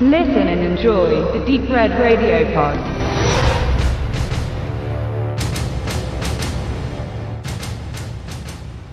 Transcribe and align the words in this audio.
Listen 0.00 0.48
and 0.48 0.60
enjoy 0.60 1.22
the 1.32 1.38
Deep 1.46 1.70
Red 1.70 1.92
Radio 2.00 2.52
Pod. 2.52 2.76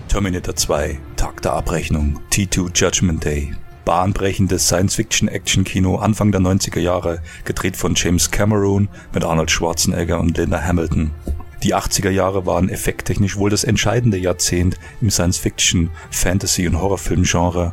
Terminator 0.06 0.54
2, 0.54 1.00
Tag 1.16 1.42
der 1.42 1.54
Abrechnung, 1.54 2.20
T2 2.30 2.70
Judgment 2.72 3.24
Day. 3.24 3.52
Bahnbrechendes 3.84 4.68
Science-Fiction-Action-Kino 4.68 5.96
Anfang 5.96 6.30
der 6.30 6.40
90er 6.40 6.78
Jahre, 6.78 7.20
gedreht 7.44 7.76
von 7.76 7.94
James 7.96 8.30
Cameron 8.30 8.88
mit 9.12 9.24
Arnold 9.24 9.50
Schwarzenegger 9.50 10.20
und 10.20 10.38
Linda 10.38 10.62
Hamilton. 10.62 11.10
Die 11.64 11.74
80er 11.74 12.10
Jahre 12.10 12.46
waren 12.46 12.68
effekttechnisch 12.68 13.36
wohl 13.36 13.50
das 13.50 13.64
entscheidende 13.64 14.18
Jahrzehnt 14.18 14.78
im 15.00 15.10
Science-Fiction, 15.10 15.90
Fantasy- 16.12 16.68
und 16.68 16.80
Horrorfilm-Genre 16.80 17.72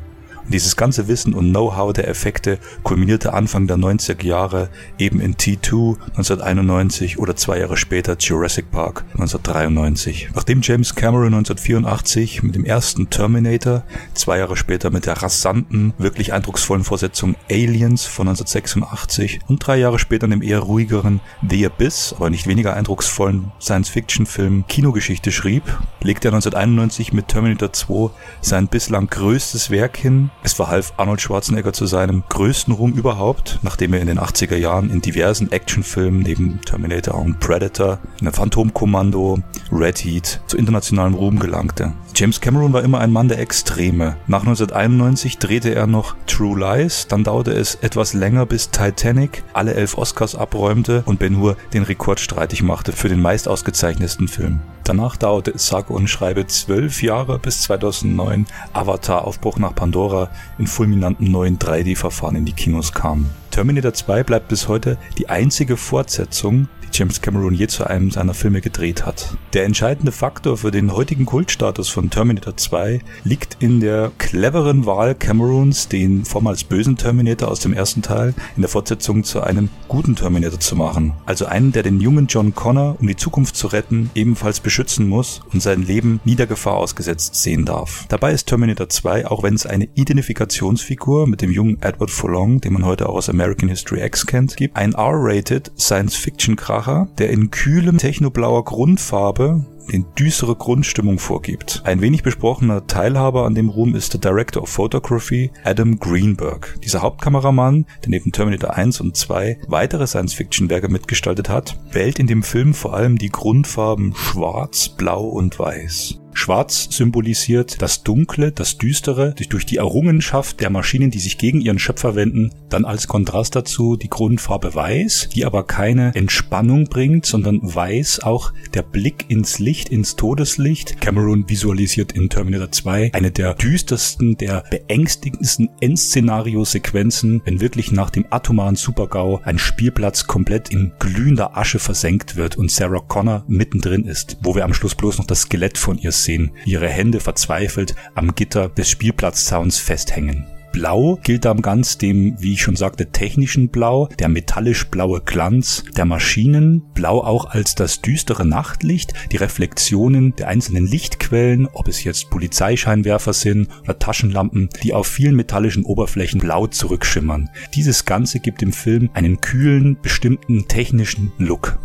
dieses 0.49 0.75
ganze 0.75 1.07
Wissen 1.07 1.33
und 1.33 1.49
Know-how 1.49 1.93
der 1.93 2.07
Effekte 2.07 2.59
kulminierte 2.83 3.33
Anfang 3.33 3.67
der 3.67 3.77
90er 3.77 4.25
Jahre 4.25 4.69
eben 4.97 5.19
in 5.19 5.35
T2 5.35 5.97
1991 6.17 7.19
oder 7.19 7.35
zwei 7.35 7.59
Jahre 7.59 7.77
später 7.77 8.17
Jurassic 8.17 8.71
Park 8.71 9.05
1993. 9.13 10.29
Nachdem 10.35 10.61
James 10.61 10.95
Cameron 10.95 11.33
1984 11.33 12.43
mit 12.43 12.55
dem 12.55 12.65
ersten 12.65 13.09
Terminator, 13.09 13.83
zwei 14.13 14.39
Jahre 14.39 14.57
später 14.57 14.89
mit 14.89 15.05
der 15.05 15.21
rasanten, 15.21 15.93
wirklich 15.97 16.33
eindrucksvollen 16.33 16.83
Vorsetzung 16.83 17.35
Aliens 17.49 18.05
von 18.05 18.27
1986 18.27 19.39
und 19.47 19.65
drei 19.65 19.77
Jahre 19.77 19.99
später 19.99 20.25
in 20.25 20.31
dem 20.31 20.41
eher 20.41 20.59
ruhigeren 20.59 21.21
The 21.47 21.65
Abyss, 21.65 22.13
aber 22.15 22.29
nicht 22.29 22.47
weniger 22.47 22.73
eindrucksvollen 22.73 23.51
Science-Fiction-Film 23.61 24.65
Kinogeschichte 24.67 25.31
schrieb, 25.31 25.63
legte 26.01 26.29
er 26.29 26.33
1991 26.33 27.13
mit 27.13 27.27
Terminator 27.27 27.73
2 27.73 28.11
sein 28.41 28.67
bislang 28.67 29.07
größtes 29.07 29.69
Werk 29.71 29.97
hin, 29.97 30.31
es 30.43 30.53
verhalf 30.53 30.93
Arnold 30.97 31.21
Schwarzenegger 31.21 31.73
zu 31.73 31.85
seinem 31.85 32.23
größten 32.29 32.73
Ruhm 32.73 32.93
überhaupt, 32.93 33.59
nachdem 33.61 33.93
er 33.93 34.01
in 34.01 34.07
den 34.07 34.19
80er 34.19 34.55
Jahren 34.55 34.89
in 34.89 35.01
diversen 35.01 35.51
Actionfilmen 35.51 36.21
neben 36.21 36.61
Terminator 36.61 37.15
und 37.15 37.39
Predator, 37.39 37.99
in 38.21 38.31
Phantomkommando, 38.31 39.39
Red 39.71 39.99
Heat 39.99 40.41
zu 40.47 40.57
internationalem 40.57 41.13
Ruhm 41.13 41.39
gelangte. 41.39 41.93
James 42.15 42.41
Cameron 42.41 42.73
war 42.73 42.83
immer 42.83 42.99
ein 42.99 43.11
Mann 43.11 43.29
der 43.29 43.39
Extreme. 43.39 44.17
Nach 44.27 44.41
1991 44.41 45.37
drehte 45.37 45.73
er 45.73 45.87
noch 45.87 46.15
True 46.27 46.59
Lies, 46.59 47.07
dann 47.07 47.23
dauerte 47.23 47.51
es 47.51 47.75
etwas 47.75 48.13
länger 48.13 48.45
bis 48.45 48.71
Titanic 48.71 49.43
alle 49.53 49.73
elf 49.73 49.97
Oscars 49.97 50.35
abräumte 50.35 51.03
und 51.05 51.19
Ben 51.19 51.37
Hur 51.37 51.55
den 51.73 51.83
Rekord 51.83 52.19
streitig 52.19 52.61
machte 52.61 52.91
für 52.91 53.09
den 53.09 53.21
meist 53.21 53.47
ausgezeichnetsten 53.47 54.27
Film. 54.27 54.59
Danach 54.83 55.17
dauerte 55.17 55.51
es 55.51 55.67
sage 55.67 55.93
und 55.93 56.07
schreibe 56.07 56.47
zwölf 56.47 57.03
Jahre 57.03 57.37
bis 57.37 57.61
2009 57.61 58.47
Avatar 58.73 59.25
Aufbruch 59.25 59.59
nach 59.59 59.75
Pandora 59.75 60.29
in 60.57 60.67
fulminanten 60.67 61.29
neuen 61.31 61.59
3D-Verfahren 61.59 62.35
in 62.35 62.45
die 62.45 62.53
Kinos 62.53 62.91
kam. 62.91 63.29
Terminator 63.51 63.93
2 63.93 64.23
bleibt 64.23 64.47
bis 64.47 64.67
heute 64.67 64.97
die 65.17 65.29
einzige 65.29 65.77
Fortsetzung 65.77 66.67
James 66.93 67.21
Cameron 67.21 67.53
je 67.53 67.67
zu 67.67 67.85
einem 67.85 68.11
seiner 68.11 68.33
Filme 68.33 68.61
gedreht 68.61 69.05
hat. 69.05 69.37
Der 69.53 69.65
entscheidende 69.65 70.11
Faktor 70.11 70.57
für 70.57 70.71
den 70.71 70.93
heutigen 70.93 71.25
Kultstatus 71.25 71.89
von 71.89 72.09
Terminator 72.09 72.57
2 72.57 73.01
liegt 73.23 73.57
in 73.61 73.79
der 73.79 74.11
cleveren 74.17 74.85
Wahl 74.85 75.15
Camerons, 75.15 75.87
den 75.87 76.25
vormals 76.25 76.63
bösen 76.63 76.97
Terminator 76.97 77.49
aus 77.49 77.59
dem 77.59 77.73
ersten 77.73 78.01
Teil 78.01 78.33
in 78.55 78.61
der 78.61 78.69
Fortsetzung 78.69 79.23
zu 79.23 79.41
einem 79.41 79.69
guten 79.87 80.15
Terminator 80.15 80.59
zu 80.59 80.75
machen. 80.75 81.13
Also 81.25 81.45
einen, 81.45 81.71
der 81.71 81.83
den 81.83 82.01
jungen 82.01 82.27
John 82.27 82.55
Connor, 82.55 82.97
um 82.99 83.07
die 83.07 83.15
Zukunft 83.15 83.55
zu 83.55 83.67
retten, 83.67 84.09
ebenfalls 84.15 84.59
beschützen 84.59 85.07
muss 85.07 85.41
und 85.53 85.61
sein 85.61 85.83
Leben 85.83 86.19
nie 86.25 86.35
der 86.35 86.47
Gefahr 86.47 86.77
ausgesetzt 86.77 87.35
sehen 87.35 87.65
darf. 87.65 88.05
Dabei 88.09 88.33
ist 88.33 88.47
Terminator 88.47 88.89
2, 88.89 89.27
auch 89.27 89.43
wenn 89.43 89.53
es 89.53 89.65
eine 89.65 89.87
Identifikationsfigur 89.95 91.27
mit 91.27 91.41
dem 91.41 91.51
jungen 91.51 91.81
Edward 91.81 92.11
Furlong, 92.11 92.61
den 92.61 92.73
man 92.73 92.85
heute 92.85 93.07
auch 93.07 93.15
aus 93.15 93.29
American 93.29 93.69
History 93.69 94.01
X 94.03 94.25
kennt, 94.25 94.57
gibt, 94.57 94.75
ein 94.75 94.93
R-rated 94.93 95.71
Science-Fiction-Kracher 95.77 96.78
Kracher, 96.79 97.09
der 97.17 97.29
in 97.29 97.51
kühlem 97.51 97.97
technoblauer 97.97 98.63
Grundfarbe 98.63 99.65
den 99.91 100.05
düstere 100.17 100.55
Grundstimmung 100.55 101.19
vorgibt. 101.19 101.81
Ein 101.83 101.99
wenig 101.99 102.23
besprochener 102.23 102.87
Teilhaber 102.87 103.45
an 103.45 103.53
dem 103.53 103.67
Ruhm 103.67 103.95
ist 103.95 104.13
der 104.13 104.21
Director 104.21 104.63
of 104.63 104.69
Photography 104.69 105.51
Adam 105.65 105.99
Greenberg. 105.99 106.77
Dieser 106.81 107.01
Hauptkameramann, 107.01 107.85
der 108.03 108.11
neben 108.11 108.31
Terminator 108.31 108.75
1 108.75 109.01
und 109.01 109.17
2 109.17 109.59
weitere 109.67 110.07
Science-Fiction-Werke 110.07 110.87
mitgestaltet 110.87 111.49
hat, 111.49 111.77
wählt 111.91 112.17
in 112.17 112.27
dem 112.27 112.43
Film 112.43 112.73
vor 112.73 112.93
allem 112.93 113.17
die 113.17 113.29
Grundfarben 113.29 114.13
schwarz, 114.15 114.87
blau 114.87 115.25
und 115.25 115.59
weiß. 115.59 116.18
Schwarz 116.33 116.87
symbolisiert 116.91 117.81
das 117.81 118.03
Dunkle, 118.03 118.51
das 118.51 118.77
Düstere, 118.77 119.35
durch 119.49 119.65
die 119.65 119.77
Errungenschaft 119.77 120.59
der 120.61 120.69
Maschinen, 120.69 121.11
die 121.11 121.19
sich 121.19 121.37
gegen 121.37 121.61
ihren 121.61 121.79
Schöpfer 121.79 122.15
wenden, 122.15 122.51
dann 122.69 122.85
als 122.85 123.07
Kontrast 123.07 123.55
dazu 123.55 123.95
die 123.97 124.09
Grundfarbe 124.09 124.75
Weiß, 124.75 125.29
die 125.33 125.45
aber 125.45 125.63
keine 125.65 126.13
Entspannung 126.15 126.85
bringt, 126.85 127.25
sondern 127.25 127.59
Weiß 127.61 128.21
auch 128.21 128.53
der 128.73 128.83
Blick 128.83 129.25
ins 129.29 129.59
Licht, 129.59 129.89
ins 129.89 130.15
Todeslicht. 130.15 131.01
Cameron 131.01 131.49
visualisiert 131.49 132.11
in 132.11 132.29
Terminator 132.29 132.71
2 132.71 133.13
eine 133.13 133.31
der 133.31 133.55
düstersten, 133.55 134.37
der 134.37 134.63
beängstigendsten 134.69 135.69
Endszenario-Sequenzen, 135.81 137.41
wenn 137.45 137.61
wirklich 137.61 137.91
nach 137.91 138.09
dem 138.09 138.25
atomaren 138.29 138.75
Supergau 138.75 139.41
ein 139.43 139.57
Spielplatz 139.57 140.27
komplett 140.27 140.69
in 140.69 140.91
glühender 140.99 141.57
Asche 141.57 141.79
versenkt 141.79 142.35
wird 142.35 142.57
und 142.57 142.71
Sarah 142.71 142.99
Connor 142.99 143.43
mittendrin 143.47 144.05
ist, 144.05 144.37
wo 144.41 144.55
wir 144.55 144.65
am 144.65 144.73
Schluss 144.73 144.95
bloß 144.95 145.17
noch 145.17 145.25
das 145.25 145.41
Skelett 145.41 145.77
von 145.77 145.97
ihr 145.97 146.11
sehen 146.23 146.39
sehen 146.39 146.51
ihre 146.65 146.87
Hände 146.87 147.19
verzweifelt 147.19 147.95
am 148.15 148.35
Gitter 148.35 148.69
des 148.69 148.89
Spielplatzzauns 148.89 149.79
festhängen. 149.79 150.45
Blau 150.71 151.19
gilt 151.23 151.45
dann 151.45 151.63
ganz 151.63 151.97
dem, 151.97 152.35
wie 152.39 152.53
ich 152.53 152.61
schon 152.61 152.75
sagte, 152.75 153.11
technischen 153.11 153.69
Blau, 153.69 154.07
der 154.19 154.29
metallisch 154.29 154.87
blaue 154.89 155.19
Glanz 155.19 155.83
der 155.97 156.05
Maschinen, 156.05 156.83
Blau 156.93 157.23
auch 157.23 157.45
als 157.45 157.73
das 157.73 158.01
düstere 158.01 158.45
Nachtlicht, 158.45 159.13
die 159.31 159.37
Reflexionen 159.37 160.35
der 160.35 160.47
einzelnen 160.47 160.85
Lichtquellen, 160.85 161.67
ob 161.73 161.87
es 161.87 162.03
jetzt 162.03 162.29
Polizeischeinwerfer 162.29 163.33
sind 163.33 163.67
oder 163.81 163.97
Taschenlampen, 163.97 164.69
die 164.83 164.93
auf 164.93 165.07
vielen 165.07 165.35
metallischen 165.35 165.85
Oberflächen 165.85 166.39
blau 166.39 166.67
zurückschimmern. 166.67 167.49
Dieses 167.73 168.05
Ganze 168.05 168.39
gibt 168.39 168.61
dem 168.61 168.71
Film 168.71 169.09
einen 169.15 169.41
kühlen, 169.41 169.97
bestimmten 169.99 170.67
technischen 170.67 171.31
Look. 171.39 171.79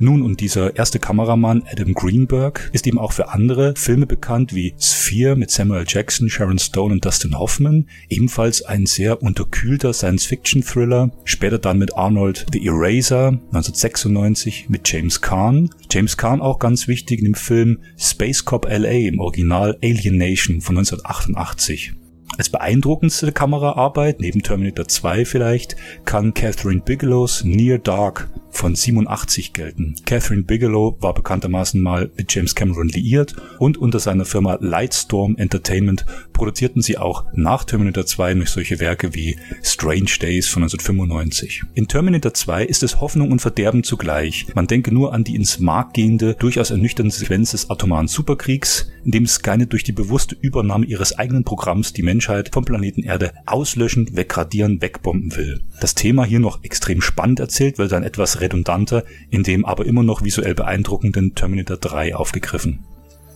Nun, 0.00 0.22
und 0.22 0.40
dieser 0.40 0.76
erste 0.76 0.98
Kameramann, 0.98 1.62
Adam 1.70 1.94
Greenberg, 1.94 2.68
ist 2.72 2.86
eben 2.86 2.98
auch 2.98 3.12
für 3.12 3.28
andere 3.28 3.74
Filme 3.76 4.06
bekannt 4.06 4.54
wie 4.54 4.74
Sphere 4.78 5.36
mit 5.36 5.50
Samuel 5.50 5.84
Jackson, 5.86 6.28
Sharon 6.28 6.58
Stone 6.58 6.94
und 6.94 7.04
Dustin 7.04 7.38
Hoffman, 7.38 7.86
ebenfalls 8.08 8.62
ein 8.62 8.86
sehr 8.86 9.22
unterkühlter 9.22 9.92
Science-Fiction-Thriller, 9.92 11.12
später 11.24 11.58
dann 11.58 11.78
mit 11.78 11.96
Arnold 11.96 12.46
The 12.52 12.66
Eraser 12.66 13.28
1996 13.28 14.68
mit 14.68 14.90
James 14.90 15.20
Caan. 15.20 15.70
James 15.90 16.16
Caan 16.16 16.40
auch 16.40 16.58
ganz 16.58 16.88
wichtig 16.88 17.20
in 17.20 17.26
dem 17.26 17.34
Film 17.34 17.78
Space 17.96 18.44
Cop 18.44 18.66
LA 18.68 19.08
im 19.08 19.20
Original 19.20 19.78
Alien 19.82 20.16
Nation 20.16 20.60
von 20.60 20.76
1988. 20.76 21.92
Als 22.36 22.50
beeindruckendste 22.50 23.30
Kameraarbeit, 23.30 24.18
neben 24.18 24.42
Terminator 24.42 24.88
2 24.88 25.24
vielleicht, 25.24 25.76
kann 26.04 26.34
Catherine 26.34 26.80
Bigelows 26.80 27.44
Near 27.44 27.78
Dark 27.78 28.28
von 28.56 28.74
87 28.74 29.52
gelten. 29.52 29.96
Catherine 30.06 30.42
Bigelow 30.42 30.96
war 31.00 31.14
bekanntermaßen 31.14 31.80
mal 31.80 32.10
mit 32.16 32.34
James 32.34 32.54
Cameron 32.54 32.88
liiert 32.88 33.34
und 33.58 33.76
unter 33.76 33.98
seiner 33.98 34.24
Firma 34.24 34.58
Lightstorm 34.60 35.36
Entertainment 35.36 36.06
produzierten 36.32 36.82
sie 36.82 36.98
auch 36.98 37.24
nach 37.34 37.64
Terminator 37.64 38.06
2 38.06 38.34
noch 38.34 38.46
solche 38.46 38.80
Werke 38.80 39.14
wie 39.14 39.36
Strange 39.62 40.10
Days 40.20 40.48
von 40.48 40.62
1995. 40.62 41.62
In 41.74 41.88
Terminator 41.88 42.34
2 42.34 42.64
ist 42.64 42.82
es 42.82 43.00
Hoffnung 43.00 43.30
und 43.30 43.40
Verderben 43.40 43.82
zugleich. 43.82 44.46
Man 44.54 44.66
denke 44.66 44.92
nur 44.92 45.12
an 45.12 45.24
die 45.24 45.34
ins 45.34 45.58
Mark 45.58 45.94
gehende, 45.94 46.34
durchaus 46.34 46.70
ernüchternde 46.70 47.14
Sequenz 47.14 47.52
des 47.52 47.70
atomaren 47.70 48.08
Superkriegs, 48.08 48.90
in 49.04 49.10
dem 49.10 49.26
Skynet 49.26 49.72
durch 49.72 49.84
die 49.84 49.92
bewusste 49.92 50.36
Übernahme 50.40 50.86
ihres 50.86 51.18
eigenen 51.18 51.44
Programms 51.44 51.92
die 51.92 52.02
Menschheit 52.02 52.50
vom 52.52 52.64
Planeten 52.64 53.02
Erde 53.02 53.32
auslöschen, 53.46 54.16
wegradieren, 54.16 54.80
wegbomben 54.80 55.36
will. 55.36 55.60
Das 55.80 55.94
Thema 55.94 56.24
hier 56.24 56.40
noch 56.40 56.62
extrem 56.64 57.00
spannend 57.00 57.40
erzählt, 57.40 57.78
wird 57.78 57.92
dann 57.92 58.02
etwas 58.02 58.40
redundanter, 58.44 59.04
in 59.30 59.42
dem 59.42 59.64
aber 59.64 59.86
immer 59.86 60.02
noch 60.02 60.22
visuell 60.22 60.54
beeindruckenden 60.54 61.34
Terminator 61.34 61.76
3 61.76 62.14
aufgegriffen. 62.14 62.84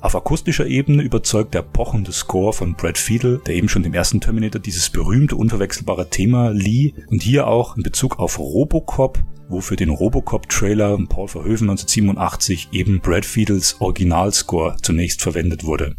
Auf 0.01 0.15
akustischer 0.15 0.67
Ebene 0.67 1.03
überzeugt 1.03 1.55
der 1.55 1.63
pochende 1.63 2.13
Score 2.13 2.53
von 2.53 2.75
Brad 2.75 2.99
Fiedel, 2.99 3.41
der 3.45 3.57
eben 3.57 3.69
schon 3.69 3.83
dem 3.83 3.95
ersten 3.95 4.21
Terminator 4.21 4.61
dieses 4.61 4.91
berühmte, 4.91 5.35
unverwechselbare 5.35 6.09
Thema 6.09 6.51
lieh 6.51 6.95
und 7.09 7.23
hier 7.23 7.49
auch 7.49 7.77
in 7.77 7.83
Bezug 7.83 8.21
auf 8.21 8.39
Robocop, 8.39 9.19
wo 9.49 9.61
für 9.61 9.75
den 9.75 9.89
Robocop-Trailer 9.89 10.97
Paul 11.09 11.27
Verhoeven 11.27 11.71
1987 11.71 12.69
eben 12.71 13.01
Brad 13.01 13.25
Fiedels 13.25 13.81
Originalscore 13.81 14.77
zunächst 14.83 15.21
verwendet 15.21 15.65
wurde. 15.65 15.97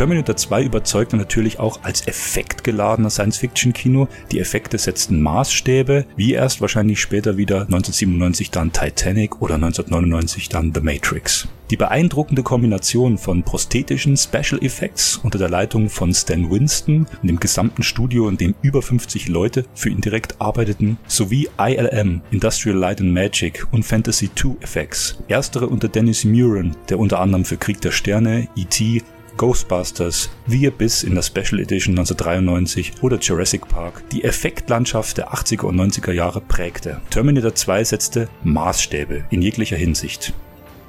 Terminator 0.00 0.34
2 0.34 0.62
überzeugte 0.62 1.18
natürlich 1.18 1.58
auch 1.58 1.80
als 1.82 2.06
effektgeladener 2.06 3.10
Science-Fiction-Kino. 3.10 4.08
Die 4.32 4.40
Effekte 4.40 4.78
setzten 4.78 5.20
Maßstäbe, 5.20 6.06
wie 6.16 6.32
erst 6.32 6.62
wahrscheinlich 6.62 7.02
später 7.02 7.36
wieder 7.36 7.64
1997 7.64 8.50
dann 8.50 8.72
Titanic 8.72 9.42
oder 9.42 9.56
1999 9.56 10.48
dann 10.48 10.72
The 10.74 10.80
Matrix. 10.80 11.48
Die 11.70 11.76
beeindruckende 11.76 12.42
Kombination 12.42 13.18
von 13.18 13.42
prosthetischen 13.42 14.16
Special 14.16 14.62
Effects 14.62 15.20
unter 15.22 15.36
der 15.36 15.50
Leitung 15.50 15.90
von 15.90 16.14
Stan 16.14 16.50
Winston 16.50 17.06
und 17.20 17.28
dem 17.28 17.38
gesamten 17.38 17.82
Studio, 17.82 18.26
in 18.30 18.38
dem 18.38 18.54
über 18.62 18.80
50 18.80 19.28
Leute 19.28 19.66
für 19.74 19.90
ihn 19.90 20.00
direkt 20.00 20.40
arbeiteten, 20.40 20.96
sowie 21.08 21.50
ILM, 21.58 22.22
Industrial 22.30 22.74
Light 22.74 23.02
and 23.02 23.12
Magic 23.12 23.66
und 23.70 23.84
Fantasy 23.84 24.30
2 24.34 24.62
Effects. 24.62 25.18
Erstere 25.28 25.66
unter 25.66 25.88
Dennis 25.88 26.24
Muren, 26.24 26.74
der 26.88 26.98
unter 26.98 27.20
anderem 27.20 27.44
für 27.44 27.58
Krieg 27.58 27.82
der 27.82 27.92
Sterne, 27.92 28.48
E.T., 28.56 29.02
Ghostbusters, 29.36 30.30
The 30.46 30.68
Abyss 30.68 31.02
in 31.02 31.14
der 31.14 31.22
Special 31.22 31.60
Edition 31.60 31.98
1993 31.98 33.02
oder 33.02 33.18
Jurassic 33.18 33.68
Park 33.68 34.02
die 34.10 34.24
Effektlandschaft 34.24 35.18
der 35.18 35.32
80er 35.32 35.66
und 35.66 35.76
90er 35.80 36.12
Jahre 36.12 36.40
prägte. 36.40 37.00
Terminator 37.10 37.54
2 37.54 37.84
setzte 37.84 38.28
Maßstäbe 38.44 39.24
in 39.30 39.42
jeglicher 39.42 39.76
Hinsicht. 39.76 40.34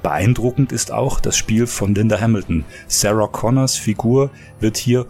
Beeindruckend 0.02 0.72
ist 0.72 0.90
auch 0.90 1.20
das 1.20 1.36
Spiel 1.36 1.66
von 1.66 1.94
Linda 1.94 2.20
Hamilton. 2.20 2.64
Sarah 2.88 3.28
Connors 3.28 3.76
Figur 3.76 4.30
wird 4.58 4.76
hier 4.76 5.06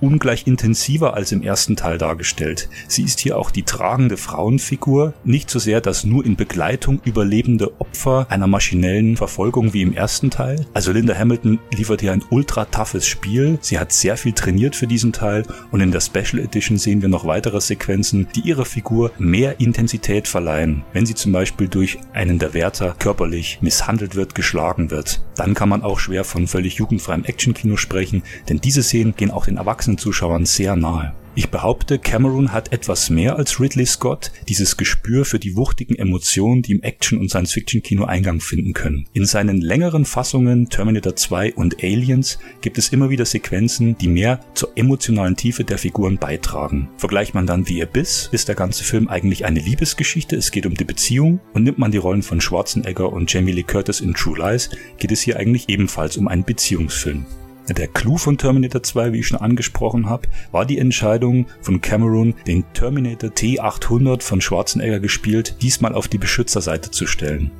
ungleich 0.00 0.46
intensiver 0.46 1.14
als 1.14 1.32
im 1.32 1.42
ersten 1.42 1.76
Teil 1.76 1.98
dargestellt. 1.98 2.68
Sie 2.88 3.02
ist 3.02 3.20
hier 3.20 3.38
auch 3.38 3.50
die 3.50 3.62
tragende 3.62 4.16
Frauenfigur, 4.16 5.14
nicht 5.24 5.50
so 5.50 5.58
sehr 5.58 5.80
das 5.80 6.04
nur 6.04 6.24
in 6.24 6.36
Begleitung 6.36 7.00
überlebende 7.04 7.80
Opfer 7.80 8.26
einer 8.30 8.46
maschinellen 8.46 9.16
Verfolgung 9.16 9.72
wie 9.72 9.82
im 9.82 9.94
ersten 9.94 10.30
Teil. 10.30 10.66
Also 10.74 10.92
Linda 10.92 11.14
Hamilton 11.14 11.58
liefert 11.72 12.00
hier 12.00 12.12
ein 12.12 12.24
ultra 12.30 12.64
toughes 12.64 13.06
Spiel. 13.06 13.58
Sie 13.60 13.78
hat 13.78 13.92
sehr 13.92 14.16
viel 14.16 14.32
trainiert 14.32 14.76
für 14.76 14.86
diesen 14.86 15.12
Teil 15.12 15.44
und 15.70 15.80
in 15.80 15.92
der 15.92 16.00
Special 16.00 16.38
Edition 16.42 16.78
sehen 16.78 17.02
wir 17.02 17.08
noch 17.08 17.26
weitere 17.26 17.60
Sequenzen, 17.60 18.28
die 18.34 18.40
ihrer 18.40 18.64
Figur 18.64 19.12
mehr 19.18 19.60
Intensität 19.60 20.28
verleihen. 20.28 20.84
Wenn 20.92 21.06
sie 21.06 21.14
zum 21.14 21.32
Beispiel 21.32 21.68
durch 21.68 21.98
einen 22.12 22.38
der 22.38 22.54
Wärter 22.54 22.94
körperlich 22.98 23.58
misshandelt 23.60 24.14
wird, 24.14 24.34
geschlagen 24.34 24.90
wird, 24.90 25.20
dann 25.36 25.54
kann 25.54 25.68
man 25.68 25.82
auch 25.82 25.98
schwer 25.98 26.24
von 26.24 26.46
völlig 26.46 26.74
jugendfreiem 26.74 27.24
Actionkino 27.24 27.76
sprechen, 27.76 28.22
denn 28.48 28.60
diese 28.60 28.82
Szenen 28.82 29.14
gehen 29.14 29.30
auch 29.30 29.46
den 29.46 29.58
Erwachsenen 29.58 29.98
Zuschauern 29.98 30.46
sehr 30.46 30.76
nahe. 30.76 31.14
Ich 31.38 31.50
behaupte, 31.50 31.98
Cameron 31.98 32.50
hat 32.50 32.72
etwas 32.72 33.10
mehr 33.10 33.36
als 33.36 33.60
Ridley 33.60 33.84
Scott 33.84 34.32
dieses 34.48 34.78
Gespür 34.78 35.26
für 35.26 35.38
die 35.38 35.54
wuchtigen 35.54 35.94
Emotionen, 35.94 36.62
die 36.62 36.72
im 36.72 36.82
Action- 36.82 37.18
und 37.18 37.28
Science-Fiction-Kino 37.28 38.06
Eingang 38.06 38.40
finden 38.40 38.72
können. 38.72 39.06
In 39.12 39.26
seinen 39.26 39.60
längeren 39.60 40.06
Fassungen 40.06 40.70
Terminator 40.70 41.14
2 41.14 41.52
und 41.52 41.84
Aliens 41.84 42.38
gibt 42.62 42.78
es 42.78 42.88
immer 42.88 43.10
wieder 43.10 43.26
Sequenzen, 43.26 43.98
die 43.98 44.08
mehr 44.08 44.40
zur 44.54 44.70
emotionalen 44.76 45.36
Tiefe 45.36 45.62
der 45.62 45.76
Figuren 45.76 46.16
beitragen. 46.16 46.88
Vergleicht 46.96 47.34
man 47.34 47.46
dann 47.46 47.66
The 47.66 47.82
Abyss, 47.82 48.30
ist 48.32 48.48
der 48.48 48.54
ganze 48.54 48.82
Film 48.82 49.06
eigentlich 49.06 49.44
eine 49.44 49.60
Liebesgeschichte, 49.60 50.36
es 50.36 50.50
geht 50.50 50.64
um 50.64 50.72
die 50.72 50.84
Beziehung 50.84 51.40
und 51.52 51.64
nimmt 51.64 51.76
man 51.76 51.90
die 51.92 51.98
Rollen 51.98 52.22
von 52.22 52.40
Schwarzenegger 52.40 53.12
und 53.12 53.30
Jamie 53.30 53.52
Lee 53.52 53.62
Curtis 53.62 54.00
in 54.00 54.14
True 54.14 54.38
Lies, 54.38 54.70
geht 54.96 55.12
es 55.12 55.20
hier 55.20 55.36
eigentlich 55.36 55.68
ebenfalls 55.68 56.16
um 56.16 56.28
einen 56.28 56.44
Beziehungsfilm. 56.44 57.26
Der 57.68 57.88
Clou 57.88 58.16
von 58.16 58.38
Terminator 58.38 58.82
2, 58.82 59.12
wie 59.12 59.20
ich 59.20 59.26
schon 59.26 59.40
angesprochen 59.40 60.08
habe, 60.08 60.28
war 60.52 60.64
die 60.64 60.78
Entscheidung 60.78 61.46
von 61.60 61.80
Cameron, 61.80 62.34
den 62.46 62.64
Terminator 62.74 63.30
T800 63.30 64.22
von 64.22 64.40
Schwarzenegger 64.40 65.00
gespielt, 65.00 65.56
diesmal 65.62 65.94
auf 65.94 66.06
die 66.06 66.18
Beschützerseite 66.18 66.92
zu 66.92 67.06
stellen. 67.06 67.50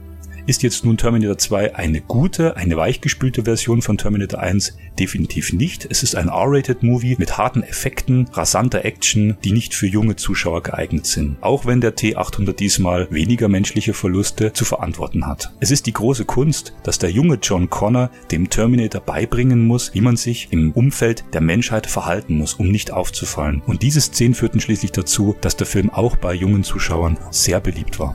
Ist 0.49 0.63
jetzt 0.63 0.85
nun 0.85 0.97
Terminator 0.97 1.37
2 1.37 1.75
eine 1.75 2.01
gute, 2.01 2.57
eine 2.57 2.77
weichgespülte 2.77 3.43
Version 3.43 3.83
von 3.83 3.99
Terminator 3.99 4.39
1? 4.39 4.77
Definitiv 4.97 5.53
nicht. 5.53 5.89
Es 5.91 6.05
ist 6.05 6.15
ein 6.15 6.29
R-Rated-Movie 6.29 7.17
mit 7.19 7.37
harten 7.37 7.65
Effekten, 7.65 8.29
rasanter 8.33 8.85
Action, 8.85 9.37
die 9.43 9.51
nicht 9.51 9.75
für 9.75 9.89
junge 9.89 10.15
Zuschauer 10.15 10.63
geeignet 10.63 11.07
sind. 11.07 11.37
Auch 11.41 11.67
wenn 11.67 11.81
der 11.81 11.97
T800 11.97 12.53
diesmal 12.53 13.09
weniger 13.11 13.49
menschliche 13.49 13.93
Verluste 13.93 14.53
zu 14.53 14.65
verantworten 14.65 15.27
hat. 15.27 15.53
Es 15.59 15.73
ist 15.73 15.87
die 15.87 15.93
große 15.93 16.25
Kunst, 16.27 16.75
dass 16.85 17.01
der 17.01 17.11
junge 17.11 17.41
John 17.43 17.69
Connor 17.69 18.11
dem 18.31 18.49
Terminator 18.49 19.01
beibringen 19.01 19.67
muss, 19.67 19.95
wie 19.95 20.01
man 20.01 20.17
sich 20.17 20.53
im 20.53 20.71
Umfeld 20.71 21.25
der 21.33 21.41
Menschheit 21.41 21.89
verhalten 21.89 22.39
muss, 22.39 22.55
um 22.55 22.69
nicht 22.69 22.93
aufzufallen. 22.93 23.63
Und 23.67 23.83
diese 23.83 24.01
Szenen 24.01 24.35
führten 24.35 24.61
schließlich 24.61 24.93
dazu, 24.93 25.35
dass 25.41 25.57
der 25.57 25.67
Film 25.67 25.91
auch 25.91 26.15
bei 26.15 26.35
jungen 26.35 26.63
Zuschauern 26.63 27.19
sehr 27.33 27.59
beliebt 27.59 27.99
war. 27.99 28.15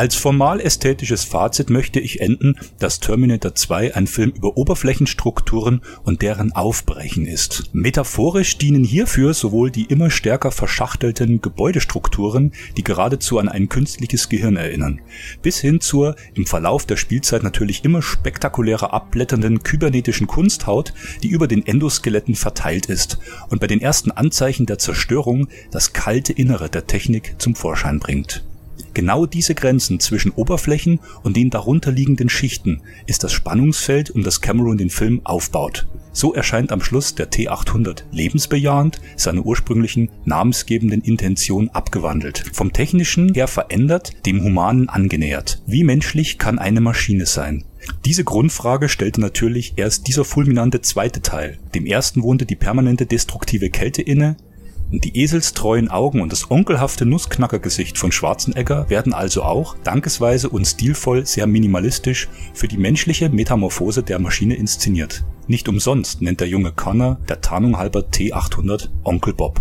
Als 0.00 0.14
formal 0.14 0.62
ästhetisches 0.62 1.24
Fazit 1.24 1.68
möchte 1.68 2.00
ich 2.00 2.22
enden, 2.22 2.56
dass 2.78 3.00
Terminator 3.00 3.54
2 3.54 3.96
ein 3.96 4.06
Film 4.06 4.30
über 4.30 4.56
Oberflächenstrukturen 4.56 5.82
und 6.04 6.22
deren 6.22 6.52
Aufbrechen 6.52 7.26
ist. 7.26 7.68
Metaphorisch 7.74 8.56
dienen 8.56 8.82
hierfür 8.82 9.34
sowohl 9.34 9.70
die 9.70 9.84
immer 9.84 10.08
stärker 10.08 10.52
verschachtelten 10.52 11.42
Gebäudestrukturen, 11.42 12.52
die 12.78 12.82
geradezu 12.82 13.38
an 13.38 13.50
ein 13.50 13.68
künstliches 13.68 14.30
Gehirn 14.30 14.56
erinnern, 14.56 15.02
bis 15.42 15.58
hin 15.58 15.82
zur 15.82 16.16
im 16.32 16.46
Verlauf 16.46 16.86
der 16.86 16.96
Spielzeit 16.96 17.42
natürlich 17.42 17.84
immer 17.84 18.00
spektakulärer 18.00 18.94
abblätternden 18.94 19.62
kybernetischen 19.62 20.26
Kunsthaut, 20.26 20.94
die 21.22 21.28
über 21.28 21.46
den 21.46 21.66
Endoskeletten 21.66 22.36
verteilt 22.36 22.86
ist 22.86 23.18
und 23.50 23.60
bei 23.60 23.66
den 23.66 23.82
ersten 23.82 24.12
Anzeichen 24.12 24.64
der 24.64 24.78
Zerstörung 24.78 25.48
das 25.70 25.92
kalte 25.92 26.32
Innere 26.32 26.70
der 26.70 26.86
Technik 26.86 27.34
zum 27.36 27.54
Vorschein 27.54 27.98
bringt. 27.98 28.42
Genau 29.00 29.24
diese 29.24 29.54
Grenzen 29.54 29.98
zwischen 29.98 30.30
Oberflächen 30.30 31.00
und 31.22 31.34
den 31.34 31.48
darunterliegenden 31.48 32.28
Schichten 32.28 32.82
ist 33.06 33.24
das 33.24 33.32
Spannungsfeld, 33.32 34.10
um 34.10 34.22
das 34.22 34.42
Cameron 34.42 34.76
den 34.76 34.90
Film 34.90 35.22
aufbaut. 35.24 35.86
So 36.12 36.34
erscheint 36.34 36.70
am 36.70 36.82
Schluss 36.82 37.14
der 37.14 37.30
T800 37.30 38.02
lebensbejahend, 38.12 39.00
seiner 39.16 39.46
ursprünglichen 39.46 40.10
namensgebenden 40.26 41.00
Intention 41.00 41.70
abgewandelt. 41.70 42.44
Vom 42.52 42.74
technischen 42.74 43.32
her 43.32 43.48
verändert, 43.48 44.12
dem 44.26 44.44
humanen 44.44 44.90
angenähert. 44.90 45.62
Wie 45.66 45.82
menschlich 45.82 46.36
kann 46.36 46.58
eine 46.58 46.82
Maschine 46.82 47.24
sein? 47.24 47.64
Diese 48.04 48.24
Grundfrage 48.24 48.90
stellte 48.90 49.22
natürlich 49.22 49.72
erst 49.76 50.08
dieser 50.08 50.26
fulminante 50.26 50.82
zweite 50.82 51.22
Teil. 51.22 51.58
Dem 51.74 51.86
ersten 51.86 52.22
wohnte 52.22 52.44
die 52.44 52.54
permanente 52.54 53.06
destruktive 53.06 53.70
Kälte 53.70 54.02
inne, 54.02 54.36
die 54.92 55.22
eselstreuen 55.22 55.88
Augen 55.88 56.20
und 56.20 56.32
das 56.32 56.50
onkelhafte 56.50 57.06
Nussknackergesicht 57.06 57.96
von 57.96 58.10
Schwarzenegger 58.10 58.90
werden 58.90 59.14
also 59.14 59.44
auch, 59.44 59.76
dankesweise 59.84 60.48
und 60.48 60.66
stilvoll 60.66 61.26
sehr 61.26 61.46
minimalistisch, 61.46 62.28
für 62.54 62.66
die 62.66 62.76
menschliche 62.76 63.28
Metamorphose 63.28 64.02
der 64.02 64.18
Maschine 64.18 64.56
inszeniert. 64.56 65.24
Nicht 65.46 65.68
umsonst 65.68 66.22
nennt 66.22 66.40
der 66.40 66.48
junge 66.48 66.72
Connor 66.72 67.20
der 67.28 67.40
Tarnung 67.40 67.76
halber 67.78 68.00
T800 68.00 68.88
Onkel 69.04 69.34
Bob. 69.34 69.60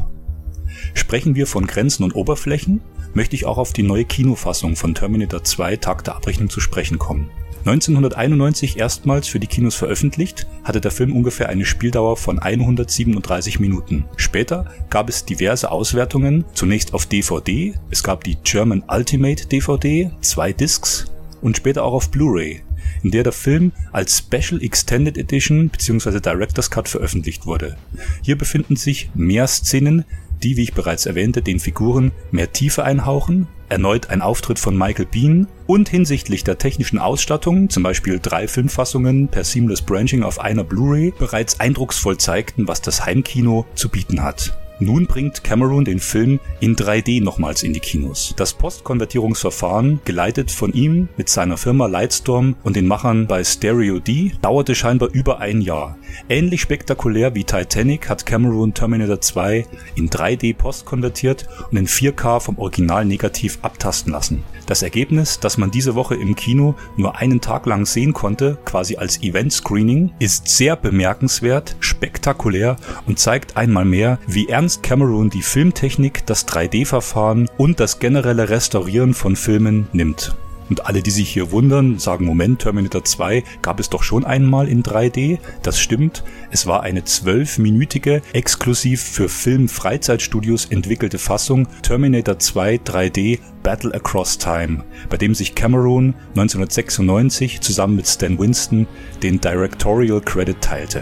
Sprechen 0.93 1.35
wir 1.35 1.45
von 1.45 1.67
Grenzen 1.67 2.03
und 2.03 2.15
Oberflächen, 2.15 2.81
möchte 3.13 3.35
ich 3.35 3.45
auch 3.45 3.57
auf 3.57 3.73
die 3.73 3.83
neue 3.83 4.05
Kinofassung 4.05 4.75
von 4.75 4.95
Terminator 4.95 5.43
2 5.43 5.77
Tag 5.77 6.03
der 6.03 6.15
Abrechnung 6.15 6.49
zu 6.49 6.59
sprechen 6.59 6.97
kommen. 6.97 7.29
1991 7.69 8.77
erstmals 8.77 9.27
für 9.27 9.39
die 9.39 9.45
Kinos 9.45 9.75
veröffentlicht, 9.75 10.47
hatte 10.63 10.81
der 10.81 10.89
Film 10.89 11.15
ungefähr 11.15 11.49
eine 11.49 11.65
Spieldauer 11.65 12.17
von 12.17 12.39
137 12.39 13.59
Minuten. 13.59 14.05
Später 14.15 14.65
gab 14.89 15.07
es 15.07 15.23
diverse 15.23 15.69
Auswertungen, 15.69 16.45
zunächst 16.53 16.95
auf 16.95 17.05
DVD, 17.05 17.75
es 17.91 18.01
gab 18.01 18.23
die 18.23 18.37
German 18.43 18.83
Ultimate 18.87 19.45
DVD, 19.45 20.09
zwei 20.21 20.51
Discs 20.51 21.05
und 21.41 21.57
später 21.57 21.83
auch 21.83 21.93
auf 21.93 22.09
Blu-ray, 22.09 22.63
in 23.03 23.11
der 23.11 23.21
der 23.21 23.33
Film 23.33 23.71
als 23.91 24.17
Special 24.17 24.63
Extended 24.63 25.15
Edition 25.15 25.69
bzw. 25.69 26.19
Director's 26.21 26.71
Cut 26.71 26.89
veröffentlicht 26.89 27.45
wurde. 27.45 27.77
Hier 28.23 28.35
befinden 28.35 28.77
sich 28.77 29.11
mehr 29.13 29.45
Szenen, 29.45 30.05
die, 30.41 30.57
wie 30.57 30.63
ich 30.63 30.73
bereits 30.73 31.05
erwähnte, 31.05 31.43
den 31.43 31.59
Figuren 31.59 32.13
mehr 32.31 32.51
Tiefe 32.51 32.83
einhauchen, 32.83 33.47
erneut 33.69 34.09
ein 34.09 34.21
Auftritt 34.21 34.59
von 34.59 34.77
Michael 34.77 35.05
Bean 35.05 35.47
und 35.67 35.89
hinsichtlich 35.89 36.43
der 36.43 36.57
technischen 36.57 36.99
Ausstattung, 36.99 37.69
zum 37.69 37.83
Beispiel 37.83 38.19
drei 38.21 38.47
Filmfassungen 38.47 39.27
per 39.27 39.43
Seamless 39.43 39.81
Branching 39.81 40.23
auf 40.23 40.39
einer 40.39 40.63
Blu-ray, 40.63 41.13
bereits 41.17 41.59
eindrucksvoll 41.59 42.17
zeigten, 42.17 42.67
was 42.67 42.81
das 42.81 43.05
Heimkino 43.05 43.65
zu 43.75 43.89
bieten 43.89 44.23
hat. 44.23 44.57
Nun 44.81 45.07
bringt 45.07 45.43
Cameron 45.43 45.83
den 45.83 45.99
Film 45.99 46.39
in 46.61 46.77
3D 46.77 47.21
nochmals 47.21 47.63
in 47.63 47.73
die 47.73 47.81
Kinos. 47.81 48.33
Das 48.37 48.53
Postkonvertierungsverfahren, 48.53 49.99
geleitet 50.05 50.51
von 50.51 50.71
ihm 50.71 51.09
mit 51.17 51.27
seiner 51.27 51.57
Firma 51.57 51.87
Lightstorm 51.87 52.55
und 52.63 52.77
den 52.77 52.87
Machern 52.87 53.27
bei 53.27 53.43
Stereo 53.43 53.99
D, 53.99 54.31
dauerte 54.41 54.75
scheinbar 54.75 55.09
über 55.11 55.39
ein 55.39 55.59
Jahr. 55.59 55.97
Ähnlich 56.29 56.61
spektakulär 56.61 57.35
wie 57.35 57.43
Titanic 57.43 58.07
hat 58.07 58.25
Cameron 58.25 58.73
Terminator 58.73 59.19
2 59.19 59.65
in 59.95 60.09
3D 60.09 60.55
postkonvertiert 60.55 61.49
und 61.71 61.77
in 61.77 61.87
4K 61.87 62.39
vom 62.39 62.57
Original 62.57 63.03
negativ 63.03 63.59
abtasten 63.61 64.13
lassen. 64.13 64.43
Das 64.65 64.81
Ergebnis, 64.81 65.41
das 65.41 65.57
man 65.57 65.71
diese 65.71 65.95
Woche 65.95 66.15
im 66.15 66.35
Kino 66.35 66.75
nur 66.95 67.17
einen 67.17 67.41
Tag 67.41 67.65
lang 67.65 67.85
sehen 67.85 68.13
konnte, 68.13 68.57
quasi 68.63 68.95
als 68.95 69.21
Event-Screening, 69.21 70.11
ist 70.19 70.47
sehr 70.47 70.75
bemerkenswert, 70.77 71.75
spektakulär 71.81 72.77
und 73.07 73.19
zeigt 73.19 73.57
einmal 73.57 73.83
mehr, 73.83 74.19
wie 74.27 74.47
ernst 74.47 74.68
Ernst 74.69 74.83
Cameron 74.83 75.31
die 75.31 75.41
Filmtechnik, 75.41 76.27
das 76.27 76.47
3D-Verfahren 76.47 77.49
und 77.57 77.79
das 77.79 77.97
generelle 77.97 78.49
Restaurieren 78.49 79.15
von 79.15 79.35
Filmen 79.35 79.87
nimmt. 79.93 80.35
Und 80.69 80.85
alle, 80.85 81.01
die 81.01 81.09
sich 81.09 81.27
hier 81.27 81.49
wundern, 81.49 81.97
sagen, 81.97 82.23
Moment, 82.25 82.61
Terminator 82.61 83.03
2 83.03 83.43
gab 83.63 83.79
es 83.79 83.89
doch 83.89 84.03
schon 84.03 84.25
einmal 84.25 84.67
in 84.67 84.83
3D. 84.83 85.39
Das 85.63 85.79
stimmt. 85.79 86.23
Es 86.51 86.67
war 86.67 86.83
eine 86.83 87.03
zwölfminütige, 87.03 88.21
exklusiv 88.33 89.01
für 89.01 89.27
Film-Freizeitstudios 89.27 90.65
entwickelte 90.65 91.17
Fassung 91.17 91.67
Terminator 91.81 92.37
2 92.37 92.75
3D 92.75 93.39
Battle 93.63 93.95
Across 93.95 94.37
Time, 94.37 94.83
bei 95.09 95.17
dem 95.17 95.33
sich 95.33 95.55
Cameron 95.55 96.13
1996 96.35 97.61
zusammen 97.61 97.95
mit 97.95 98.07
Stan 98.07 98.37
Winston 98.37 98.85
den 99.23 99.41
Directorial 99.41 100.21
Credit 100.21 100.61
teilte. 100.61 101.01